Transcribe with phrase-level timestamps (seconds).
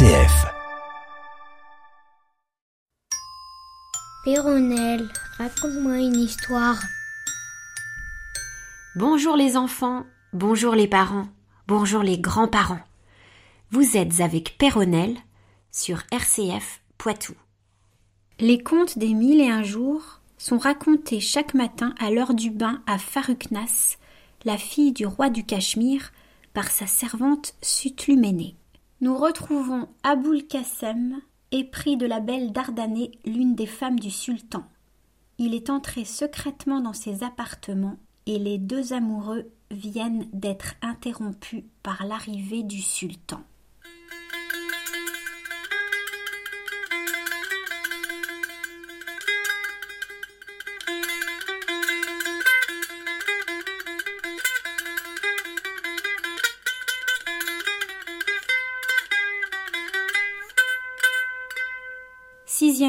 [0.00, 0.46] RCF.
[4.24, 5.06] Péronnelle,
[5.36, 6.80] raconte-moi une histoire.
[8.96, 11.26] Bonjour les enfants, bonjour les parents,
[11.68, 12.80] bonjour les grands-parents.
[13.72, 15.18] Vous êtes avec Péronnelle
[15.70, 17.34] sur RCF Poitou.
[18.38, 22.82] Les contes des mille et un jours sont racontés chaque matin à l'heure du bain
[22.86, 23.98] à Faruknas,
[24.46, 26.10] la fille du roi du Cachemire,
[26.54, 28.56] par sa servante Sutluménée.
[29.02, 31.22] Nous retrouvons Aboul Kassem,
[31.52, 34.62] épris de la belle Dardanée, l'une des femmes du sultan.
[35.38, 37.96] Il est entré secrètement dans ses appartements
[38.26, 43.40] et les deux amoureux viennent d'être interrompus par l'arrivée du sultan.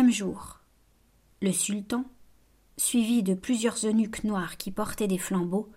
[0.09, 0.61] Jour.
[1.41, 2.05] Le sultan,
[2.77, 5.69] suivi de plusieurs eunuques noirs qui portaient des flambeaux,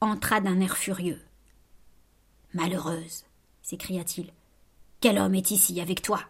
[0.00, 1.20] entra d'un air furieux.
[2.54, 3.24] Malheureuse,
[3.60, 4.32] s'écria-t-il,
[5.00, 6.20] quel homme est ici avec toi?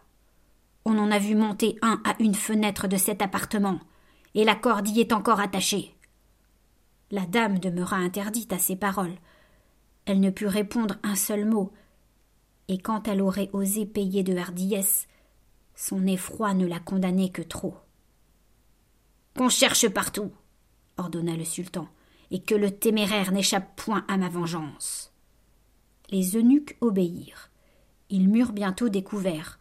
[0.84, 3.78] On en a vu monter un à une fenêtre de cet appartement,
[4.34, 5.94] et la corde y est encore attachée.
[7.12, 9.14] La dame demeura interdite à ces paroles.
[10.04, 11.72] Elle ne put répondre un seul mot,
[12.66, 15.06] et quand elle aurait osé payer de hardiesse,
[15.74, 17.76] son effroi ne la condamnait que trop.
[19.36, 20.32] Qu'on cherche partout,
[20.96, 21.88] ordonna le sultan,
[22.30, 25.12] et que le téméraire n'échappe point à ma vengeance.
[26.10, 27.50] Les eunuques obéirent.
[28.10, 29.58] Ils m'eurent bientôt découvert.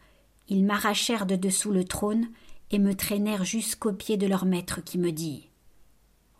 [0.47, 2.27] Ils m'arrachèrent de dessous le trône
[2.71, 5.49] et me traînèrent jusqu'au pied de leur maître qui me dit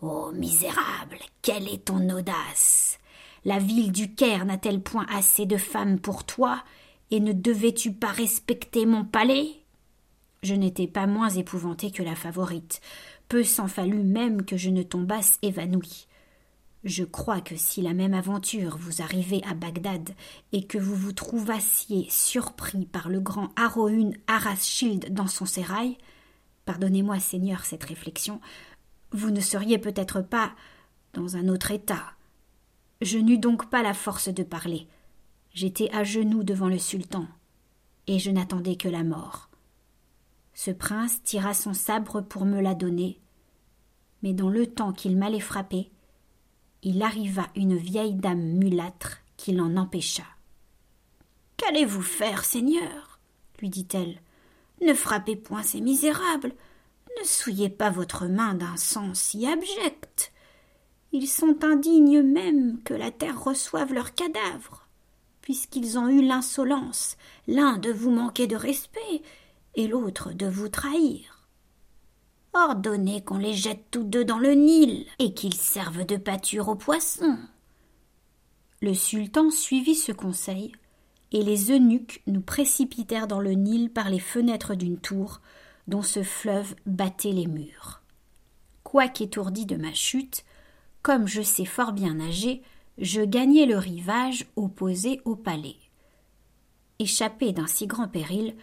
[0.01, 2.99] Ô oh, misérable, quelle est ton audace
[3.45, 6.63] La ville du Caire n'a-t-elle point assez de femmes pour toi
[7.09, 9.62] et ne devais-tu pas respecter mon palais?
[10.43, 12.81] Je n'étais pas moins épouvantée que la favorite.
[13.29, 16.07] Peu s'en fallut même que je ne tombasse évanouie.
[16.83, 20.09] Je crois que si la même aventure vous arrivait à Bagdad
[20.51, 25.97] et que vous vous trouvassiez surpris par le grand Haroun Araschild dans son sérail,
[26.65, 28.41] pardonnez-moi, Seigneur, cette réflexion,
[29.11, 30.51] vous ne seriez peut-être pas
[31.13, 32.03] dans un autre état.
[33.01, 34.87] Je n'eus donc pas la force de parler.
[35.53, 37.27] J'étais à genoux devant le sultan,
[38.07, 39.49] et je n'attendais que la mort.
[40.53, 43.19] Ce prince tira son sabre pour me la donner,
[44.21, 45.91] mais dans le temps qu'il m'allait frapper,
[46.83, 50.23] il arriva une vieille dame mulâtre qui l'en empêcha.
[51.57, 53.19] Qu'allez-vous faire, Seigneur?
[53.59, 54.19] lui dit-elle.
[54.81, 56.53] Ne frappez point ces misérables,
[57.19, 60.33] ne souillez pas votre main d'un sang si abject.
[61.11, 64.87] Ils sont indignes même que la terre reçoive leurs cadavres,
[65.41, 69.21] puisqu'ils ont eu l'insolence, l'un de vous manquer de respect,
[69.75, 71.47] et l'autre de vous trahir.
[72.53, 76.75] Ordonnez qu'on les jette tous deux dans le Nil et qu'ils servent de pâture aux
[76.75, 77.37] poissons.
[78.81, 80.71] Le sultan suivit ce conseil,
[81.31, 85.41] et les eunuques nous précipitèrent dans le Nil par les fenêtres d'une tour
[85.87, 88.01] dont ce fleuve battait les murs.
[88.83, 90.45] Quoiqu'étourdi de ma chute,
[91.01, 92.61] comme je sais fort bien nager,
[92.99, 95.77] je gagnai le rivage opposé au palais.
[96.99, 98.55] Échappé d'un si grand péril,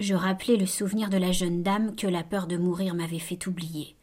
[0.00, 3.46] je rappelai le souvenir de la jeune dame que la peur de mourir m'avait fait
[3.46, 3.94] oublier.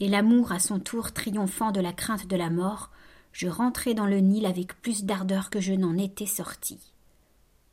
[0.00, 2.90] Et l'amour à son tour triomphant de la crainte de la mort,
[3.32, 6.92] je rentrai dans le Nil avec plus d'ardeur que je n'en étais sorti.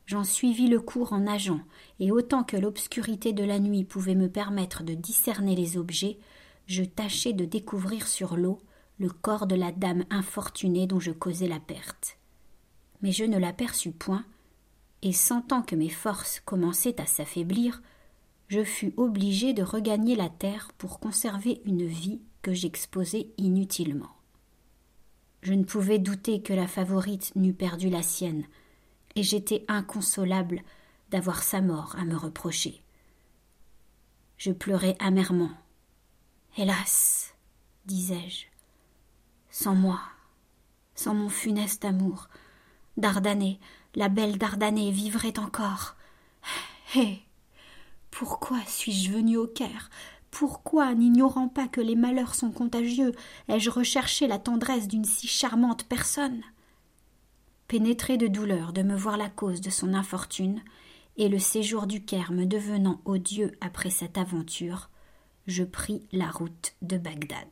[0.06, 1.62] J'en suivis le cours en nageant,
[2.00, 6.20] et autant que l'obscurité de la nuit pouvait me permettre de discerner les objets,
[6.68, 8.60] je tâchai de découvrir sur l'eau
[9.00, 12.18] le corps de la dame infortunée dont je causais la perte.
[13.02, 14.26] Mais je ne l'aperçus point,
[15.06, 17.84] et sentant que mes forces commençaient à s'affaiblir,
[18.48, 24.10] je fus obligé de regagner la terre pour conserver une vie que j'exposais inutilement.
[25.44, 28.46] Je ne pouvais douter que la favorite n'eût perdu la sienne,
[29.16, 30.64] et j'étais inconsolable
[31.12, 32.82] d'avoir sa mort à me reprocher.
[34.38, 35.52] Je pleurais amèrement.
[36.58, 37.36] Hélas,
[37.86, 38.48] disais-je,
[39.52, 40.02] sans moi,
[40.96, 42.28] sans mon funeste amour,
[42.98, 43.60] Dardanée,
[43.96, 45.96] la belle Dardanée vivrait encore.
[46.96, 47.20] Hé
[48.12, 49.90] Pourquoi suis-je venu au Caire?
[50.32, 53.14] Pourquoi, n'ignorant pas que les malheurs sont contagieux,
[53.48, 56.42] ai-je recherché la tendresse d'une si charmante personne?
[57.68, 60.62] Pénétré de douleur de me voir la cause de son infortune,
[61.18, 64.90] et le séjour du Caire me devenant odieux après cette aventure,
[65.48, 67.48] je pris la route de Bagdad.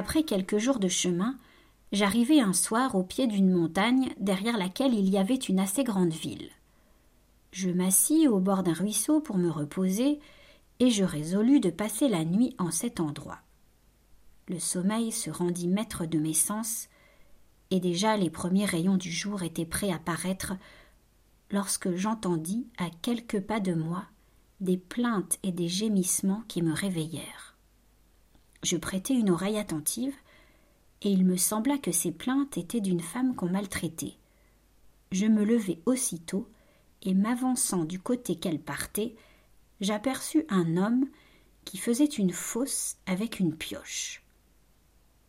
[0.00, 1.36] Après quelques jours de chemin,
[1.92, 6.14] j'arrivai un soir au pied d'une montagne derrière laquelle il y avait une assez grande
[6.14, 6.48] ville.
[7.52, 10.18] Je m'assis au bord d'un ruisseau pour me reposer,
[10.78, 13.40] et je résolus de passer la nuit en cet endroit.
[14.48, 16.88] Le sommeil se rendit maître de mes sens,
[17.70, 20.54] et déjà les premiers rayons du jour étaient prêts à paraître
[21.50, 24.04] lorsque j'entendis, à quelques pas de moi,
[24.60, 27.49] des plaintes et des gémissements qui me réveillèrent.
[28.62, 30.14] Je prêtai une oreille attentive,
[31.02, 34.16] et il me sembla que ces plaintes étaient d'une femme qu'on maltraitait.
[35.12, 36.48] Je me levai aussitôt,
[37.02, 39.14] et m'avançant du côté qu'elle partait,
[39.80, 41.08] j'aperçus un homme
[41.64, 44.22] qui faisait une fosse avec une pioche.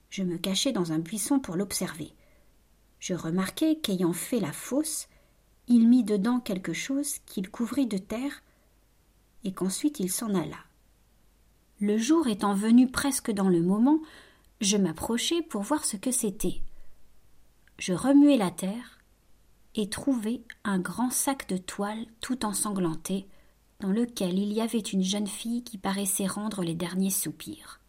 [0.09, 2.11] Je me cachai dans un buisson pour l'observer.
[2.99, 5.07] Je remarquai qu'ayant fait la fosse,
[5.67, 8.43] il mit dedans quelque chose qu'il couvrit de terre,
[9.45, 10.57] et qu'ensuite il s'en alla.
[11.81, 13.99] Le jour étant venu presque dans le moment,
[14.61, 16.61] je m'approchai pour voir ce que c'était.
[17.79, 18.99] Je remuai la terre
[19.73, 23.25] et trouvai un grand sac de toile tout ensanglanté,
[23.79, 27.79] dans lequel il y avait une jeune fille qui paraissait rendre les derniers soupirs.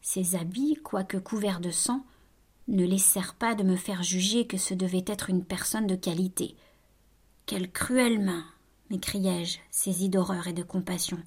[0.00, 2.02] Ses habits, quoique couverts de sang,
[2.66, 6.56] ne laissèrent pas de me faire juger que ce devait être une personne de qualité.
[7.44, 8.46] Quelle cruelle main
[8.90, 11.18] m'écriai-je, saisi d'horreur et de compassion.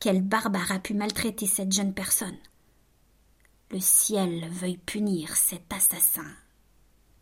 [0.00, 2.36] Quel barbare a pu maltraiter cette jeune personne?
[3.70, 6.26] Le ciel veuille punir cet assassin.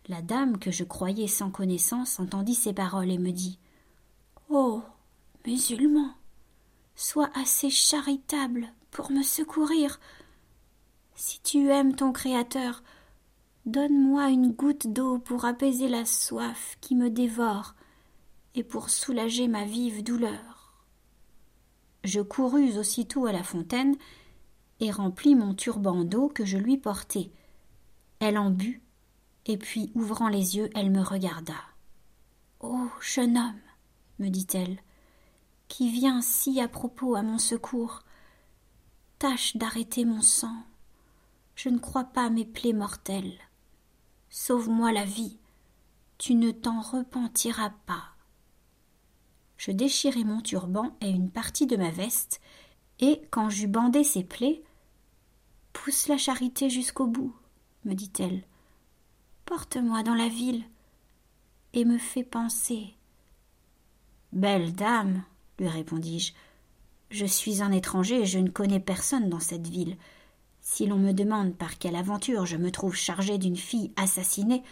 [0.09, 3.59] La dame, que je croyais sans connaissance, entendit ces paroles et me dit
[4.49, 4.83] Oh
[5.47, 6.12] musulman,
[6.97, 10.00] sois assez charitable pour me secourir.
[11.15, 12.83] Si tu aimes ton Créateur,
[13.65, 17.75] donne-moi une goutte d'eau pour apaiser la soif qui me dévore
[18.54, 20.75] et pour soulager ma vive douleur.
[22.04, 23.96] Je courus aussitôt à la fontaine
[24.81, 27.32] et remplis mon turban d'eau que je lui portai.
[28.19, 28.82] Elle en but,
[29.46, 31.54] et puis, ouvrant les yeux, elle me regarda.
[32.60, 33.60] oh, jeune homme,
[34.19, 34.78] me dit-elle,
[35.69, 38.02] qui vient si à propos à mon secours,
[39.19, 40.64] tâche d'arrêter mon sang.
[41.55, 43.38] Je ne crois pas mes plaies mortelles.
[44.31, 45.38] Sauve-moi la vie.
[46.19, 48.12] Tu ne t'en repentiras pas
[49.64, 52.41] je déchirai mon turban et une partie de ma veste,
[52.99, 54.61] et, quand j'eus bandé ses plaies,
[55.73, 57.35] Pousse la charité jusqu'au bout,
[57.85, 58.43] me dit-elle.
[59.47, 60.64] Porte-moi dans la ville
[61.75, 62.94] et me fais penser.
[64.32, 65.23] Belle dame,
[65.61, 66.32] lui répondis-je,
[67.11, 69.97] je suis un étranger et je ne connais personne dans cette ville.
[70.61, 74.65] Si l'on me demande par quelle aventure je me trouve chargé d'une fille assassinée,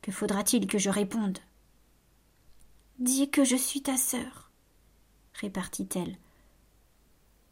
[0.00, 1.38] que faudra-t-il que je réponde?
[3.00, 4.50] Dis que je suis ta sœur,
[5.32, 6.18] répartit-elle,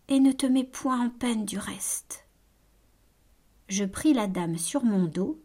[0.09, 2.27] et ne te mets point en peine du reste.
[3.71, 5.41] Je pris la dame sur mon dos,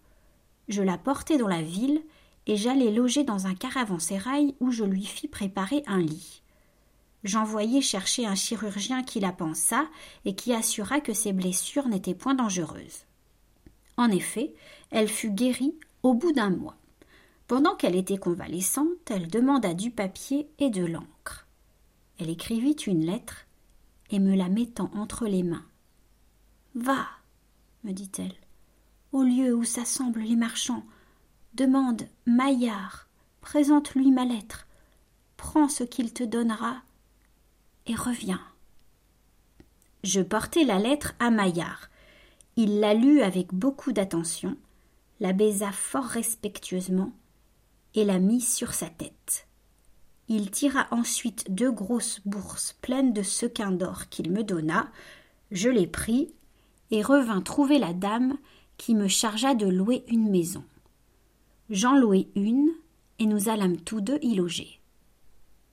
[0.68, 2.04] je la portai dans la ville,
[2.48, 6.42] et j'allai loger dans un caravansérail où je lui fis préparer un lit.
[7.24, 9.88] J'envoyai chercher un chirurgien qui la pensa
[10.26, 13.06] et qui assura que ses blessures n'étaient point dangereuses.
[13.96, 14.54] En effet,
[14.90, 16.76] elle fut guérie au bout d'un mois.
[17.54, 21.46] Pendant qu'elle était convalescente, elle demanda du papier et de l'encre.
[22.18, 23.46] Elle écrivit une lettre
[24.10, 25.68] et me la mettant entre les mains.
[26.74, 27.06] Va,
[27.84, 28.34] me dit-elle,
[29.12, 30.84] au lieu où s'assemblent les marchands,
[31.54, 33.08] demande Maillard,
[33.42, 34.66] présente-lui ma lettre,
[35.38, 36.82] prends ce qu'il te donnera
[37.86, 38.42] et reviens.
[40.04, 41.92] Je portai la lettre à Maillard.
[42.56, 44.58] Il la lut avec beaucoup d'attention,
[45.20, 47.14] la baisa fort respectueusement
[47.96, 49.48] et la mit sur sa tête.
[50.28, 54.92] Il tira ensuite deux grosses bourses pleines de sequins d'or qu'il me donna,
[55.52, 56.34] je les pris
[56.92, 58.38] et revins trouver la dame
[58.78, 60.64] qui me chargea de louer une maison.
[61.70, 62.72] J'en louai une
[63.20, 64.80] et nous allâmes tous deux y loger.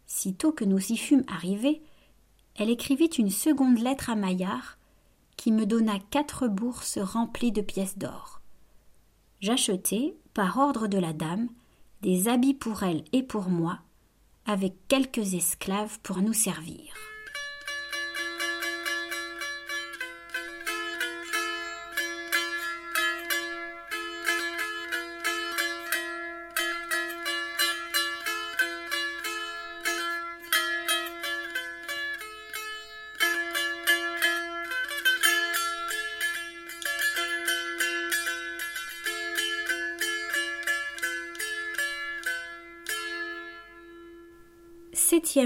[0.07, 1.83] Sitôt que nous y fûmes arrivés,
[2.57, 4.77] elle écrivit une seconde lettre à Maillard,
[5.37, 8.41] qui me donna quatre bourses remplies de pièces d'or.
[9.41, 11.49] J'achetai, par ordre de la dame,
[12.03, 13.79] des habits pour elle et pour moi,
[14.47, 17.10] avec quelques esclaves pour nous servir.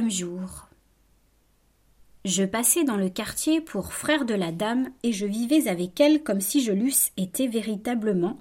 [0.09, 0.69] Jour.
[2.25, 6.23] Je passais dans le quartier pour frère de la dame, et je vivais avec elle
[6.23, 8.39] comme si je l'eusse été véritablement,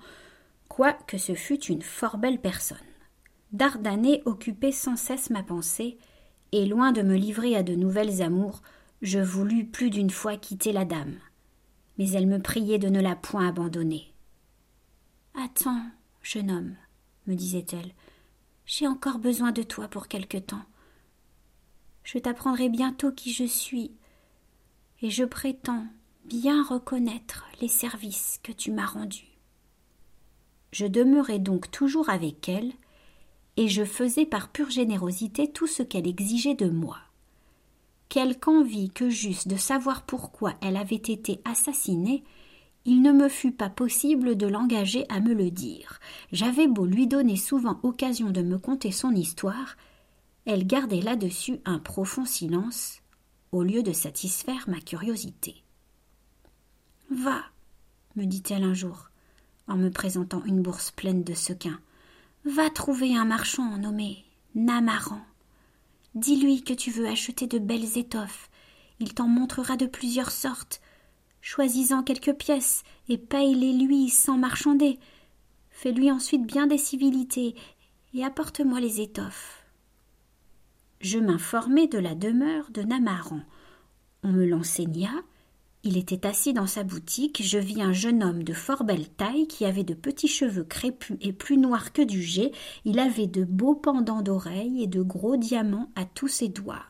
[0.67, 2.77] quoique ce fût une fort belle personne.
[3.51, 5.97] Dardanée occupait sans cesse ma pensée,
[6.51, 8.61] et loin de me livrer à de nouvelles amours,
[9.01, 11.17] je voulus plus d'une fois quitter la dame.
[11.97, 14.13] Mais elle me priait de ne la point abandonner.
[15.35, 15.83] Attends,
[16.21, 16.75] jeune homme,
[17.27, 17.91] me disait-elle,
[18.65, 20.63] j'ai encore besoin de toi pour quelque temps.
[22.03, 23.91] Je t'apprendrai bientôt qui je suis,
[25.01, 25.85] et je prétends
[26.25, 29.37] bien reconnaître les services que tu m'as rendus.
[30.71, 32.73] Je demeurai donc toujours avec elle,
[33.57, 36.97] et je faisais par pure générosité tout ce qu'elle exigeait de moi.
[38.09, 42.23] Quelque envie que j'eusse de savoir pourquoi elle avait été assassinée,
[42.85, 45.99] il ne me fut pas possible de l'engager à me le dire.
[46.31, 49.77] J'avais beau lui donner souvent occasion de me conter son histoire,
[50.45, 53.01] elle gardait là-dessus un profond silence,
[53.51, 55.63] au lieu de satisfaire ma curiosité.
[57.09, 57.43] Va,
[58.15, 59.09] me dit-elle un jour,
[59.67, 61.79] en me présentant une bourse pleine de sequins.
[62.45, 65.21] Va trouver un marchand nommé Namaran.
[66.15, 68.49] Dis-lui que tu veux acheter de belles étoffes.
[68.99, 70.81] Il t'en montrera de plusieurs sortes.
[71.41, 74.99] Choisis-en quelques pièces et paye-les lui sans marchander.
[75.71, 77.55] Fais-lui ensuite bien des civilités
[78.13, 79.62] et apporte-moi les étoffes
[81.03, 83.41] je m'informai de la demeure de Namaran.
[84.23, 85.11] On me l'enseigna.
[85.83, 87.41] Il était assis dans sa boutique.
[87.43, 91.17] Je vis un jeune homme de fort belle taille qui avait de petits cheveux crépus
[91.19, 92.53] et plus noirs que du jet.
[92.85, 96.85] Il avait de beaux pendants d'oreilles et de gros diamants à tous ses doigts.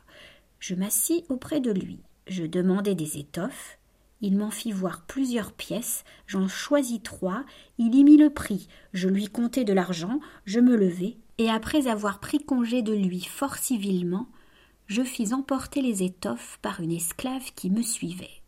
[0.60, 2.00] Je m'assis auprès de lui.
[2.28, 3.80] Je demandai des étoffes.
[4.22, 7.44] Il m'en fit voir plusieurs pièces, j'en choisis trois,
[7.78, 11.88] il y mit le prix, je lui comptai de l'argent, je me levai, et après
[11.88, 14.28] avoir pris congé de lui fort civilement,
[14.88, 18.42] je fis emporter les étoffes par une esclave qui me suivait.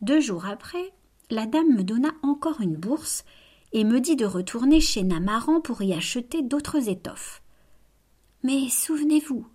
[0.00, 0.92] Deux jours après,
[1.30, 3.24] la dame me donna encore une bourse
[3.72, 7.42] et me dit de retourner chez Namaran pour y acheter d'autres étoffes.
[8.42, 9.46] Mais souvenez-vous,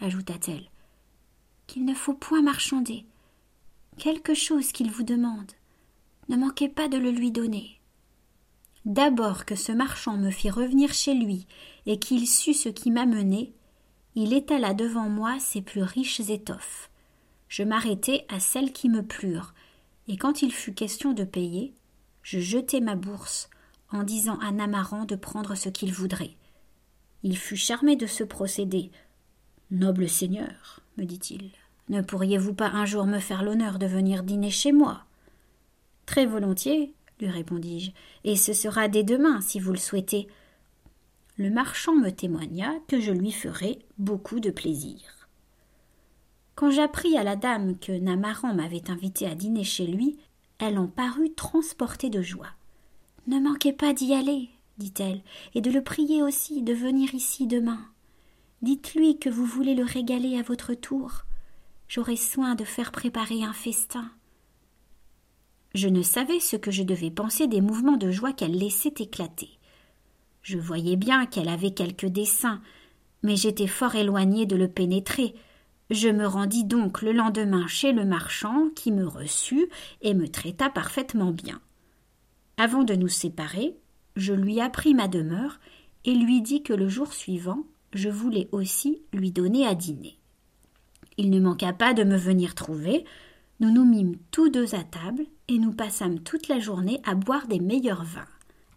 [0.00, 0.70] ajouta-t-elle,
[1.66, 3.06] qu'il ne faut point marchander.
[3.98, 5.52] Quelque chose qu'il vous demande,
[6.28, 7.81] ne manquez pas de le lui donner.
[8.84, 11.46] D'abord que ce marchand me fit revenir chez lui
[11.86, 13.52] et qu'il sut ce qui m'amenait,
[14.14, 16.90] il étala devant moi ses plus riches étoffes.
[17.48, 19.54] Je m'arrêtai à celles qui me plurent,
[20.08, 21.74] et quand il fut question de payer,
[22.22, 23.50] je jetai ma bourse
[23.90, 26.36] en disant à Namaran de prendre ce qu'il voudrait.
[27.22, 28.90] Il fut charmé de ce procédé.
[29.70, 31.50] Noble seigneur, me dit-il,
[31.88, 35.04] ne pourriez-vous pas un jour me faire l'honneur de venir dîner chez moi?
[36.06, 36.94] Très volontiers,
[37.26, 37.92] répondis-je,
[38.24, 40.28] et ce sera dès demain, si vous le souhaitez.
[41.36, 45.28] Le marchand me témoigna que je lui ferais beaucoup de plaisir.
[46.54, 50.18] Quand j'appris à la dame que Namaran m'avait invité à dîner chez lui,
[50.58, 52.50] elle en parut transportée de joie.
[53.26, 55.22] Ne manquez pas d'y aller, dit-elle,
[55.54, 57.80] et de le prier aussi de venir ici demain.
[58.60, 61.22] Dites-lui que vous voulez le régaler à votre tour.
[61.88, 64.10] J'aurai soin de faire préparer un festin.
[65.74, 69.50] Je ne savais ce que je devais penser des mouvements de joie qu'elle laissait éclater.
[70.42, 72.60] Je voyais bien qu'elle avait quelque dessein,
[73.22, 75.34] mais j'étais fort éloigné de le pénétrer.
[75.90, 79.68] Je me rendis donc le lendemain chez le marchand qui me reçut
[80.02, 81.60] et me traita parfaitement bien.
[82.58, 83.74] Avant de nous séparer,
[84.16, 85.58] je lui appris ma demeure
[86.04, 87.64] et lui dis que le jour suivant,
[87.94, 90.18] je voulais aussi lui donner à dîner.
[91.16, 93.04] Il ne manqua pas de me venir trouver,
[93.60, 97.46] nous nous mîmes tous deux à table et nous passâmes toute la journée à boire
[97.46, 98.26] des meilleurs vins.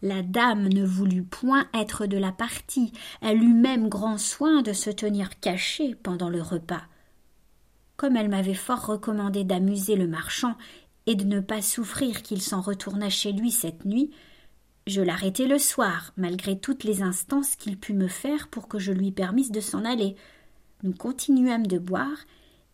[0.01, 2.91] La dame ne voulut point être de la partie,
[3.22, 6.84] elle eut même grand soin de se tenir cachée pendant le repas.
[7.96, 10.55] Comme elle m'avait fort recommandé d'amuser le marchand
[11.05, 14.12] et de ne pas souffrir qu'il s'en retournât chez lui cette nuit,
[14.86, 18.91] je l'arrêtai le soir, malgré toutes les instances qu'il put me faire pour que je
[18.91, 20.17] lui permisse de s'en aller.
[20.84, 22.17] Nous continuâmes de boire,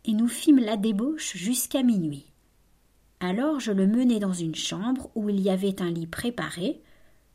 [0.06, 2.31] et nous fîmes la débauche jusqu'à minuit.
[3.24, 6.82] Alors je le menai dans une chambre où il y avait un lit préparé,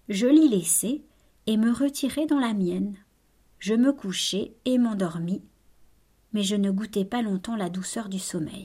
[0.09, 1.05] je l'y laissai
[1.47, 2.97] et me retirai dans la mienne.
[3.61, 5.43] Je me couchai et m'endormis,
[6.33, 8.65] mais je ne goûtai pas longtemps la douceur du sommeil.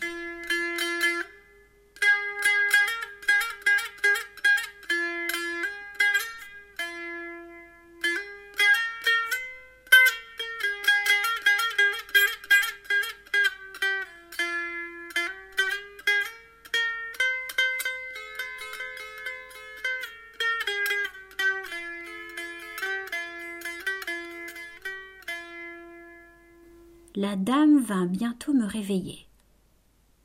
[27.15, 29.27] La dame vint bientôt me réveiller.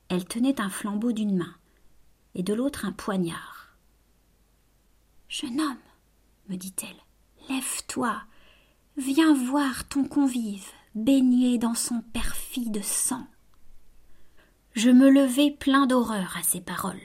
[0.08, 1.54] Elle tenait un flambeau d'une main
[2.34, 3.76] et de l'autre un poignard.
[5.28, 5.76] Jeune homme,
[6.48, 6.96] me dit-elle,
[7.48, 8.22] lève-toi,
[8.96, 13.26] viens voir ton convive baigné dans son perfide sang.
[14.74, 17.00] Je me levai plein d'horreur à ces paroles.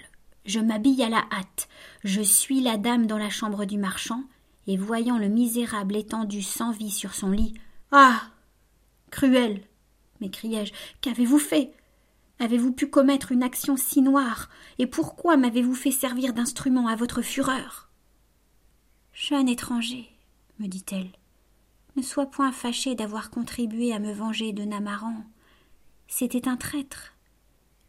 [0.45, 1.69] Je m'habille à la hâte,
[2.03, 4.23] je suis la dame dans la chambre du marchand,
[4.67, 7.53] et voyant le misérable étendu sans vie sur son lit.
[7.91, 8.21] Ah.
[9.09, 9.61] Cruel.
[10.21, 10.73] M'écriai-je.
[11.01, 11.73] Qu'avez-vous fait?
[12.39, 14.49] Avez-vous pu commettre une action si noire,
[14.79, 17.89] et pourquoi m'avez-vous fait servir d'instrument à votre fureur?
[19.13, 20.09] Jeune étranger,
[20.59, 21.11] me dit-elle,
[21.95, 25.23] ne sois point fâché d'avoir contribué à me venger de Namaran.
[26.07, 27.13] C'était un traître.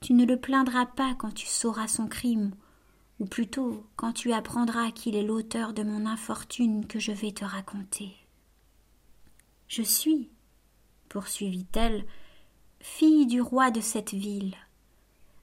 [0.01, 2.53] Tu ne le plaindras pas quand tu sauras son crime,
[3.21, 7.45] ou plutôt quand tu apprendras qu'il est l'auteur de mon infortune que je vais te
[7.45, 8.13] raconter.
[9.69, 10.29] Je suis,
[11.09, 12.05] poursuivit-elle,
[12.83, 14.57] fille du roi de cette ville.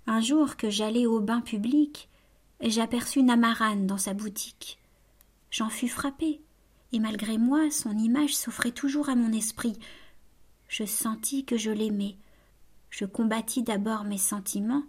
[0.08, 2.10] Un jour que j'allais au bain public,
[2.62, 4.78] j'aperçus Namaran dans sa boutique.
[5.50, 6.42] J'en fus frappée,
[6.92, 9.80] et malgré moi son image s'offrait toujours à mon esprit.
[10.68, 12.18] Je sentis que je l'aimais,
[12.90, 14.84] je combattis d'abord mes sentiments,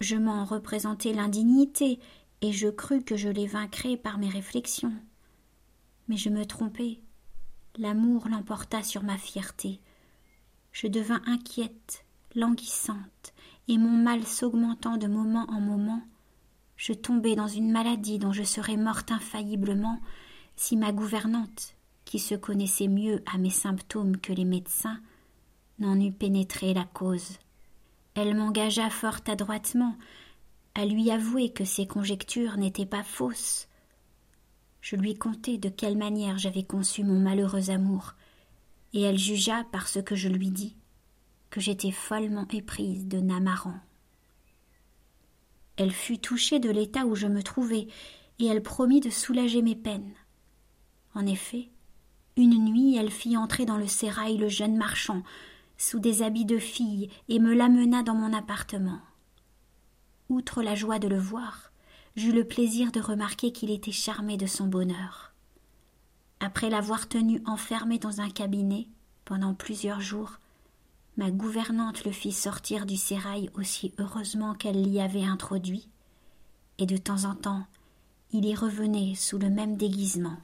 [0.00, 1.98] je m'en représentai l'indignité,
[2.42, 4.92] et je crus que je les vaincrais par mes réflexions.
[6.08, 7.00] Mais je me trompai.
[7.78, 9.80] L'amour l'emporta sur ma fierté.
[10.72, 13.34] Je devins inquiète, languissante,
[13.68, 16.02] et mon mal s'augmentant de moment en moment,
[16.76, 20.00] je tombai dans une maladie dont je serais morte infailliblement
[20.56, 25.00] si ma gouvernante, qui se connaissait mieux à mes symptômes que les médecins,
[25.78, 27.38] n'en eût pénétré la cause.
[28.14, 29.96] Elle m'engagea fort adroitement
[30.74, 33.68] à lui avouer que ses conjectures n'étaient pas fausses.
[34.80, 38.14] Je lui contai de quelle manière j'avais conçu mon malheureux amour,
[38.92, 40.76] et elle jugea par ce que je lui dis
[41.50, 43.74] que j'étais follement éprise de Namaran.
[45.76, 47.88] Elle fut touchée de l'état où je me trouvais,
[48.38, 50.14] et elle promit de soulager mes peines.
[51.14, 51.68] En effet,
[52.36, 55.22] une nuit elle fit entrer dans le sérail le jeune marchand,
[55.76, 59.00] sous des habits de fille et me l'amena dans mon appartement.
[60.28, 61.72] Outre la joie de le voir,
[62.16, 65.31] j'eus le plaisir de remarquer qu'il était charmé de son bonheur.
[66.44, 68.88] Après l'avoir tenu enfermé dans un cabinet
[69.24, 70.40] pendant plusieurs jours,
[71.16, 75.88] ma gouvernante le fit sortir du sérail aussi heureusement qu'elle l'y avait introduit,
[76.78, 77.64] et de temps en temps
[78.32, 80.36] il y revenait sous le même déguisement.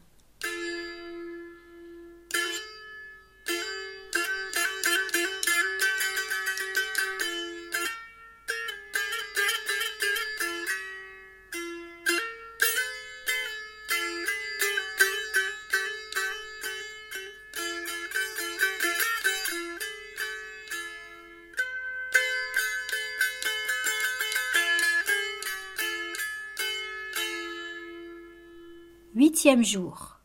[29.14, 30.18] Huitième jour.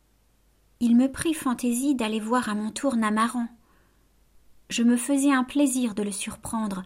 [0.81, 3.47] Il me prit fantaisie d'aller voir à mon tour Namaran.
[4.69, 6.83] Je me faisais un plaisir de le surprendre,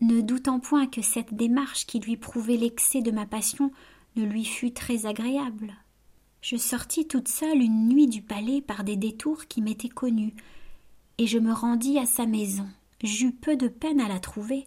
[0.00, 3.70] ne doutant point que cette démarche qui lui prouvait l'excès de ma passion
[4.16, 5.74] ne lui fût très agréable.
[6.40, 10.34] Je sortis toute seule une nuit du palais par des détours qui m'étaient connus,
[11.18, 12.66] et je me rendis à sa maison.
[13.02, 14.66] J'eus peu de peine à la trouver,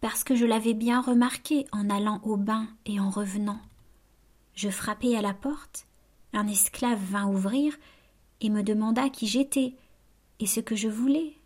[0.00, 3.60] parce que je l'avais bien remarquée en allant au bain et en revenant.
[4.56, 5.86] Je frappai à la porte,
[6.32, 7.76] un esclave vint ouvrir
[8.40, 9.74] et me demanda qui j'étais
[10.40, 11.36] et ce que je voulais.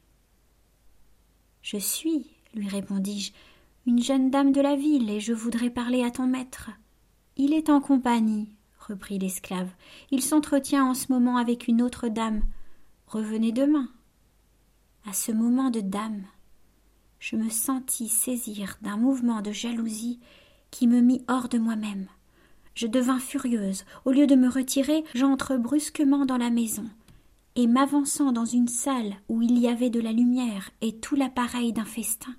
[1.62, 3.32] Je suis, lui répondis-je,
[3.86, 6.70] une jeune dame de la ville et je voudrais parler à ton maître.
[7.36, 9.70] Il est en compagnie, reprit l'esclave.
[10.10, 12.42] Il s'entretient en ce moment avec une autre dame.
[13.06, 13.88] Revenez demain.
[15.06, 16.24] À ce moment de dame,
[17.20, 20.18] je me sentis saisir d'un mouvement de jalousie
[20.70, 22.08] qui me mit hors de moi-même.
[22.76, 23.84] Je devins furieuse.
[24.04, 26.84] Au lieu de me retirer, j'entre brusquement dans la maison,
[27.56, 31.72] et m'avançant dans une salle où il y avait de la lumière et tout l'appareil
[31.72, 32.34] d'un festin,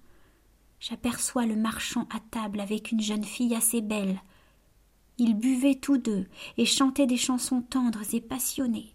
[0.79, 4.21] j'aperçois le marchand à table avec une jeune fille assez belle.
[5.17, 6.27] Ils buvaient tous deux
[6.59, 8.93] et chantaient des chansons tendres et passionnées.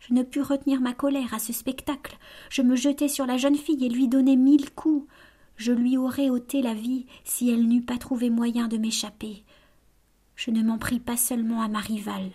[0.00, 2.18] Je ne pus retenir ma colère à ce spectacle.
[2.50, 5.08] Je me jetai sur la jeune fille et lui donnai mille coups.
[5.56, 9.44] Je lui aurais ôté la vie si elle n'eût pas trouvé moyen de m'échapper
[10.36, 12.32] je ne m'en pris pas seulement à ma rivale.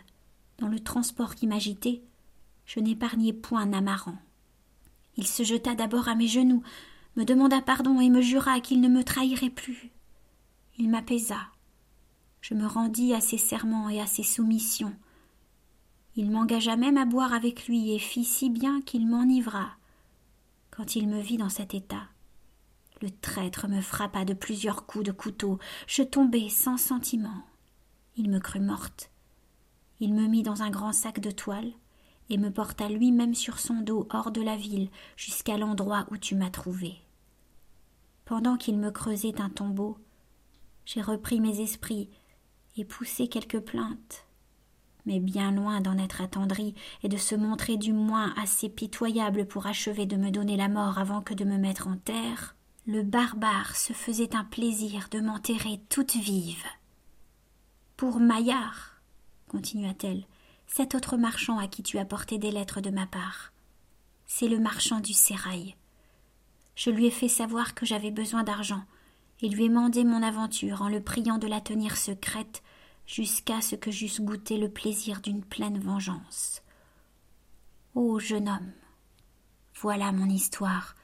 [0.60, 2.02] Dans le transport qui m'agitait,
[2.66, 4.18] je n'épargnai point Namaran.
[5.16, 6.64] Il se jeta d'abord à mes genoux,
[7.16, 9.92] me demanda pardon et me jura qu'il ne me trahirait plus.
[10.78, 11.40] Il m'apaisa.
[12.42, 14.96] Je me rendis à ses serments et à ses soumissions.
[16.16, 19.72] Il m'engagea même à boire avec lui et fit si bien qu'il m'enivra.
[20.72, 22.08] Quand il me vit dans cet état,
[23.02, 25.60] le traître me frappa de plusieurs coups de couteau.
[25.88, 27.44] Je tombai sans sentiment.
[28.20, 29.12] Il me crut morte.
[30.00, 31.72] Il me mit dans un grand sac de toile
[32.30, 36.34] et me porta lui-même sur son dos hors de la ville jusqu'à l'endroit où tu
[36.34, 36.96] m'as trouvé.
[38.26, 40.00] Pendant qu'il me creusait un tombeau,
[40.86, 42.10] j'ai repris mes esprits
[42.76, 44.26] et poussé quelques plaintes.
[45.06, 49.68] Mais bien loin d'en être attendri et de se montrer du moins assez pitoyable pour
[49.68, 52.56] achever de me donner la mort avant que de me mettre en terre,
[52.88, 56.66] le barbare se faisait un plaisir de m'enterrer toute vive.
[57.98, 59.02] Pour Maillard,
[59.48, 60.24] continua-t-elle,
[60.68, 63.52] cet autre marchand à qui tu as porté des lettres de ma part.
[64.28, 65.76] C'est le marchand du sérail.
[66.76, 68.84] Je lui ai fait savoir que j'avais besoin d'argent,
[69.42, 72.62] et lui ai mandé mon aventure en le priant de la tenir secrète
[73.08, 76.62] jusqu'à ce que j'eusse goûté le plaisir d'une pleine vengeance.
[77.96, 78.74] Ô jeune homme,
[79.82, 80.96] voilà mon histoire.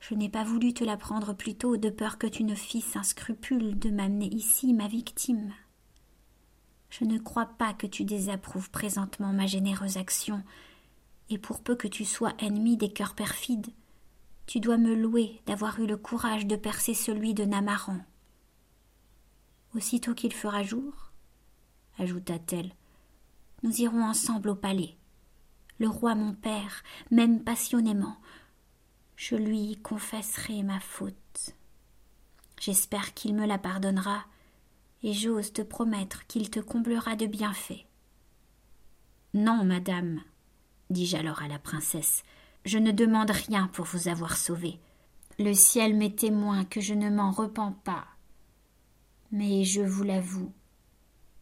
[0.00, 3.02] Je n'ai pas voulu te l'apprendre plus tôt de peur que tu ne fisses un
[3.02, 5.52] scrupule de m'amener ici ma victime.
[6.96, 10.44] Je ne crois pas que tu désapprouves présentement ma généreuse action,
[11.28, 13.72] et pour peu que tu sois ennemi des cœurs perfides,
[14.46, 17.98] tu dois me louer d'avoir eu le courage de percer celui de Namaran.
[19.74, 21.10] Aussitôt qu'il fera jour,
[21.98, 22.70] ajouta-t-elle,
[23.64, 24.96] nous irons ensemble au palais.
[25.80, 28.18] Le roi mon père m'aime passionnément.
[29.16, 31.56] Je lui confesserai ma faute.
[32.60, 34.26] J'espère qu'il me la pardonnera
[35.04, 37.84] et j'ose te promettre qu'il te comblera de bienfaits.
[39.34, 40.22] Non, madame,
[40.88, 42.22] dis-je alors à la princesse,
[42.64, 44.80] je ne demande rien pour vous avoir sauvé.
[45.38, 48.06] Le ciel m'est témoin que je ne m'en repens pas.
[49.30, 50.50] Mais je vous l'avoue,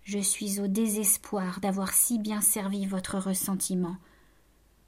[0.02, 3.96] je suis au désespoir d'avoir si bien servi votre ressentiment.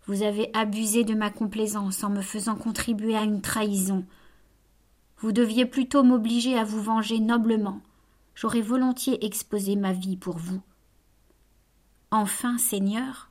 [0.07, 4.05] Vous avez abusé de ma complaisance en me faisant contribuer à une trahison.
[5.19, 7.81] Vous deviez plutôt m'obliger à vous venger noblement
[8.35, 10.61] j'aurais volontiers exposé ma vie pour vous.
[12.11, 13.31] Enfin, Seigneur,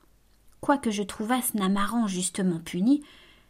[0.60, 3.02] quoique je trouvasse Namaran justement puni,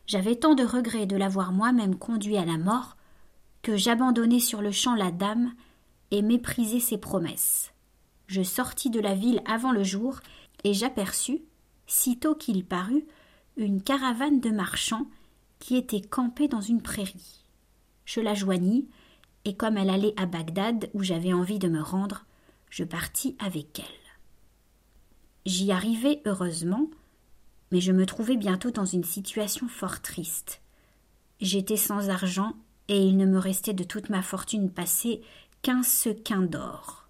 [0.07, 2.97] j'avais tant de regrets de l'avoir moi-même conduit à la mort
[3.62, 5.55] que j'abandonnai sur le champ la dame
[6.11, 7.73] et méprisai ses promesses.
[8.27, 10.21] Je sortis de la ville avant le jour
[10.62, 11.43] et j'aperçus,
[11.87, 13.05] sitôt qu'il parut,
[13.57, 15.07] une caravane de marchands
[15.59, 17.45] qui était campée dans une prairie.
[18.05, 18.88] Je la joignis
[19.45, 22.25] et comme elle allait à Bagdad, où j'avais envie de me rendre,
[22.71, 23.85] je partis avec elle.
[25.47, 26.89] J'y arrivai heureusement,
[27.71, 30.61] mais je me trouvai bientôt dans une situation fort triste.
[31.41, 32.55] J'étais sans argent,
[32.89, 35.23] et il ne me restait de toute ma fortune passée
[35.63, 37.09] qu'un sequin d'or.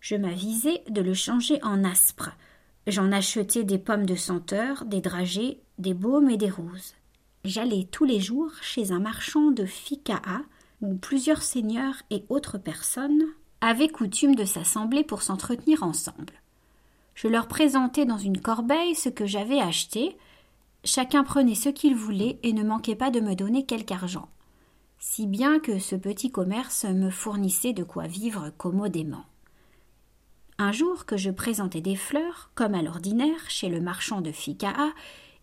[0.00, 2.30] Je m'avisai de le changer en aspre.
[2.86, 6.94] J'en achetai des pommes de senteur, des dragées, des baumes et des roses.
[7.44, 10.42] J'allais tous les jours chez un marchand de Ficaha,
[10.82, 13.24] où plusieurs seigneurs et autres personnes
[13.60, 16.32] avaient coutume de s'assembler pour s'entretenir ensemble.
[17.14, 20.16] Je leur présentais dans une corbeille ce que j'avais acheté,
[20.84, 24.28] chacun prenait ce qu'il voulait et ne manquait pas de me donner quelque argent,
[24.98, 29.24] si bien que ce petit commerce me fournissait de quoi vivre commodément.
[30.58, 34.90] Un jour que je présentais des fleurs, comme à l'ordinaire, chez le marchand de Ficaha,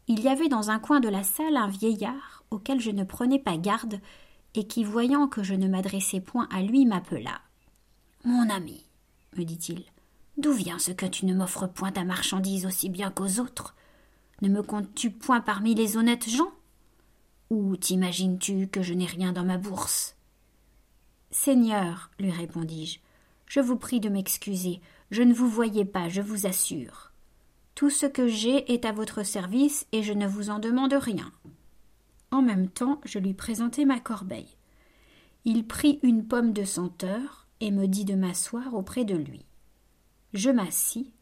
[0.08, 3.40] il y avait dans un coin de la salle un vieillard auquel je ne prenais
[3.40, 4.00] pas garde
[4.58, 7.42] et qui, voyant que je ne m'adressais point à lui, m'appela.
[8.24, 8.84] Mon ami,
[9.38, 9.84] me dit-il,
[10.38, 13.76] d'où vient ce que tu ne m'offres point ta marchandise aussi bien qu'aux autres?
[14.42, 16.52] Ne me comptes-tu point parmi les honnêtes gens?
[17.50, 20.16] Ou t'imagines-tu que je n'ai rien dans ma bourse?
[21.32, 23.00] Seigneur, lui répondis-je,
[23.48, 27.12] je vous prie de m'excuser, je ne vous voyais pas, je vous assure.
[27.76, 31.32] Tout ce que j'ai est à votre service et je ne vous en demande rien.
[32.32, 34.58] En même temps, je lui présentai ma corbeille.
[35.46, 39.46] Il prit une pomme de senteur et me dit de m'asseoir auprès de lui.
[40.34, 41.14] Je m'assis.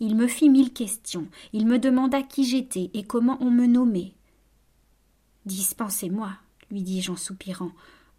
[0.00, 1.26] Il me fit mille questions.
[1.52, 4.14] Il me demanda qui j'étais et comment on me nommait.
[5.44, 6.30] Dispensez-moi,
[6.70, 7.72] lui dis-je en soupirant,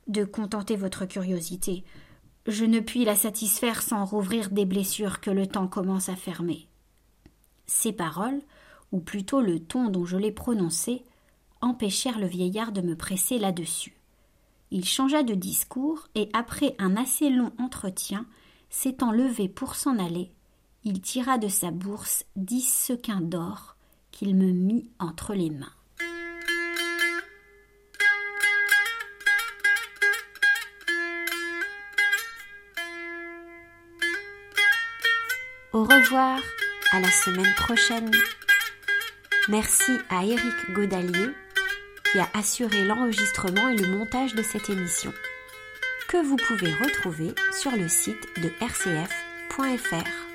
[0.08, 1.84] de contenter votre curiosité.
[2.48, 6.68] Je ne puis la satisfaire sans rouvrir des blessures que le temps commence à fermer.
[7.66, 8.42] Ces paroles,
[8.92, 11.04] ou plutôt le ton dont je les prononçais,
[11.62, 13.96] empêchèrent le vieillard de me presser là-dessus.
[14.72, 18.26] Il changea de discours et après un assez long entretien,
[18.70, 20.32] s'étant levé pour s'en aller,
[20.84, 23.76] il tira de sa bourse dix sequins d'or
[24.12, 25.74] qu'il me mit entre les mains.
[35.74, 36.40] Au revoir,
[36.92, 38.12] à la semaine prochaine.
[39.50, 41.30] Merci à Éric Godalier
[42.12, 45.14] qui a assuré l'enregistrement et le montage de cette émission,
[46.08, 50.29] que vous pouvez retrouver sur le site de rcf.fr.